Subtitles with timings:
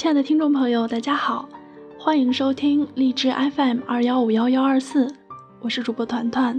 [0.00, 1.46] 亲爱的听众朋友，大家好，
[1.98, 5.14] 欢迎收听荔枝 FM 二幺五幺幺二四，
[5.60, 6.58] 我是主播团团。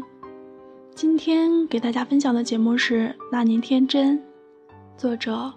[0.93, 4.15] 今天给大家分享的节目是《那年天真》，
[4.95, 5.51] 作者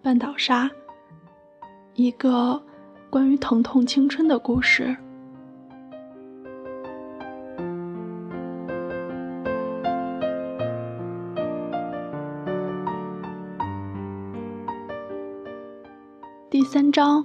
[0.00, 0.70] 半岛沙，
[1.94, 2.62] 一个
[3.10, 4.96] 关于疼痛青春的故事。
[16.74, 17.24] 三章，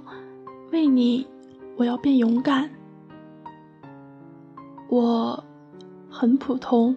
[0.70, 1.26] 为你，
[1.74, 2.70] 我要变勇敢。
[4.88, 5.44] 我
[6.08, 6.96] 很普通，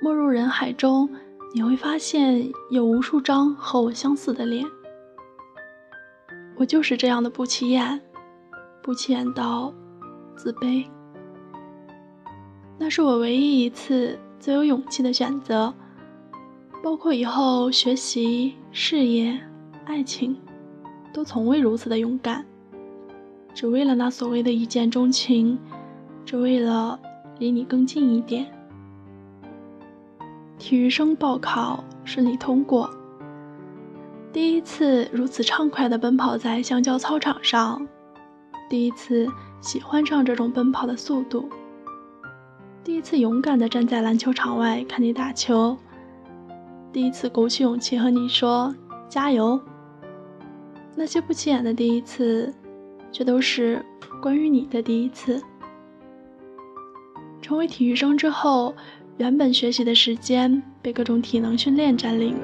[0.00, 1.06] 没入人海中，
[1.54, 4.64] 你会发现有无数张和我相似的脸。
[6.56, 8.00] 我就是这样的不起眼，
[8.82, 9.70] 不起眼到
[10.34, 10.86] 自卑。
[12.78, 15.74] 那是我唯一一次最有勇气的选择，
[16.82, 19.38] 包括以后学习、事业、
[19.84, 20.34] 爱情。
[21.14, 22.44] 都从未如此的勇敢，
[23.54, 25.56] 只为了那所谓的一见钟情，
[26.26, 26.98] 只为了
[27.38, 28.44] 离你更近一点。
[30.58, 32.90] 体育生报考顺利通过，
[34.32, 37.86] 第一次如此畅快地奔跑在橡胶操场上，
[38.68, 39.28] 第一次
[39.60, 41.48] 喜欢上这种奔跑的速度，
[42.82, 45.76] 第一次勇敢地站在篮球场外看你打球，
[46.92, 48.74] 第一次鼓起勇气和你说
[49.08, 49.60] 加油。
[50.96, 52.52] 那些不起眼的第一次，
[53.10, 53.84] 却都是
[54.22, 55.42] 关于你的第一次。
[57.42, 58.74] 成为体育生之后，
[59.16, 62.36] 原本学习的时间被各种体能训练占领，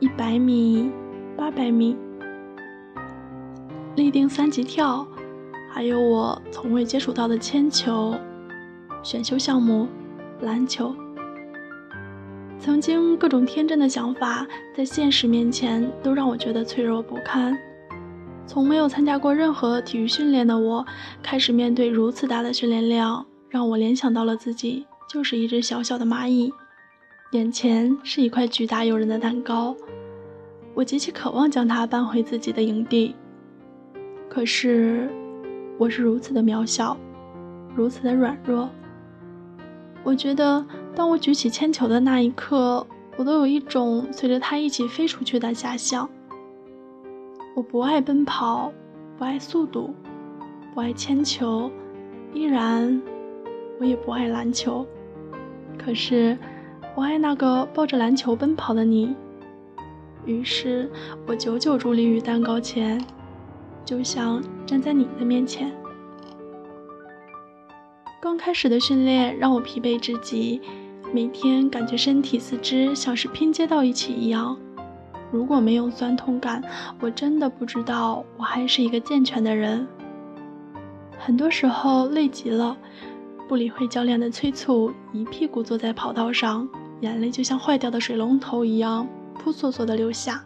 [0.00, 0.90] 一百米、
[1.36, 1.96] 八百米、
[3.96, 5.06] 立定三级跳，
[5.70, 8.14] 还有我从未接触到的铅球、
[9.02, 9.86] 选修项目、
[10.40, 10.94] 篮球。
[12.68, 14.46] 曾经各种天真的想法，
[14.76, 17.56] 在现实面前都让我觉得脆弱不堪。
[18.46, 20.84] 从没有参加过任何体育训练的我，
[21.22, 26.52] 开始面对如此大的训练量，让我联想到了自己就是一只小小的蚂蚁，
[27.32, 29.74] 眼前是一块巨大诱人的蛋糕，
[30.74, 33.14] 我极其渴望将它搬回自己的营地。
[34.28, 35.08] 可是，
[35.78, 36.94] 我是如此的渺小，
[37.74, 38.68] 如此的软弱。
[40.04, 40.62] 我觉得。
[40.98, 42.84] 当我举起铅球的那一刻，
[43.16, 46.10] 我都有一种随着它一起飞出去的遐想。
[47.54, 48.72] 我不爱奔跑，
[49.16, 49.94] 不爱速度，
[50.74, 51.70] 不爱铅球，
[52.34, 53.00] 依然，
[53.78, 54.84] 我也不爱篮球。
[55.78, 56.36] 可是，
[56.96, 59.14] 我爱那个抱着篮球奔跑的你。
[60.26, 60.90] 于是
[61.28, 63.00] 我久久伫立于蛋糕前，
[63.84, 65.72] 就想站在你的面前。
[68.20, 70.60] 刚开始的训练让我疲惫至极。
[71.10, 74.56] 每天感觉身体四肢像是拼接到一起一样，
[75.32, 76.62] 如果没有酸痛感，
[77.00, 79.86] 我真的不知道我还是一个健全的人。
[81.18, 82.76] 很多时候累极了，
[83.48, 86.68] 不理会教练的催促，一屁股坐在跑道上，
[87.00, 90.44] 眼泪就像坏掉的水龙头一样扑簌簌的流下，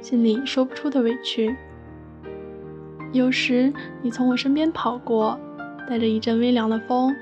[0.00, 1.56] 心里说不出的委屈。
[3.10, 5.38] 有时你从我身边跑过，
[5.88, 7.12] 带着一阵微凉的风。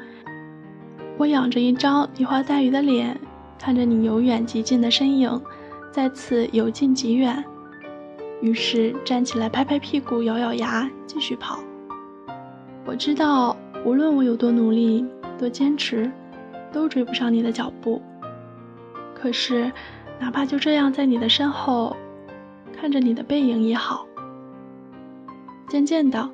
[1.21, 3.21] 我仰着一张梨花带雨的脸，
[3.59, 5.39] 看着你由远及近的身影，
[5.93, 7.45] 再次由近及远。
[8.41, 11.61] 于是站起来，拍拍屁股，咬咬牙，继续跑。
[12.87, 13.55] 我知道，
[13.85, 15.05] 无论我有多努力、
[15.39, 16.11] 多坚持，
[16.73, 18.01] 都追不上你的脚步。
[19.15, 19.71] 可是，
[20.19, 21.95] 哪怕就这样在你的身后，
[22.73, 24.07] 看着你的背影也好。
[25.69, 26.31] 渐渐的，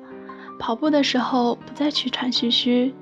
[0.57, 2.95] 跑步的时候不再气喘吁吁。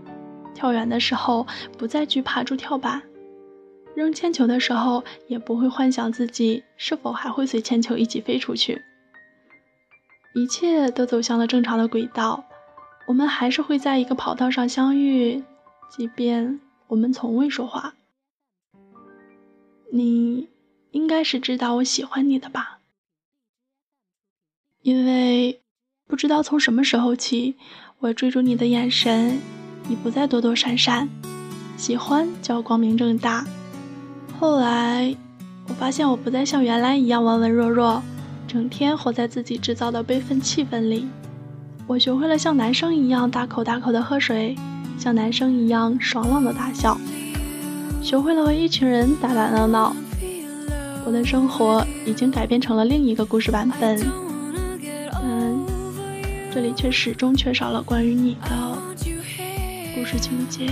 [0.56, 1.46] 跳远的时候
[1.78, 3.04] 不再惧怕住跳板，
[3.94, 8.82] 扔铅球的时候也不会幻想自己是否还会随铅球一起飞出去。
[10.34, 12.44] 一切都走向了正常的轨道，
[13.06, 15.44] 我们还是会在一个跑道上相遇，
[15.90, 17.94] 即便我们从未说话。
[19.94, 20.50] 你
[20.92, 22.80] 应该是知道我喜欢你的吧？
[24.82, 25.62] 因为
[26.06, 27.56] 不知道从什么时候起，
[28.00, 29.40] 我追逐你的眼神。
[29.88, 31.08] 你不再躲躲闪闪，
[31.78, 33.46] 喜欢就要光明正大。
[34.40, 35.16] 后来，
[35.68, 38.02] 我发现我不再像原来一样文文弱弱，
[38.48, 41.08] 整天活在自己制造的悲愤气氛里。
[41.88, 44.56] 我学会了像男生一样大口大口的喝水，
[44.98, 46.98] 像男生一样爽朗的大笑，
[48.02, 49.96] 学会了和一群人打打闹闹。
[51.06, 54.04] 我的生活已经改变成了另一个故事版本，
[55.12, 55.56] 但
[56.52, 58.75] 这里却始终缺少了关于你的。
[60.06, 60.68] 故事情节。